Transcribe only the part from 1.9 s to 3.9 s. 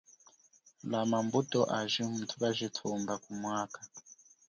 muthukajithumba ku mwaka.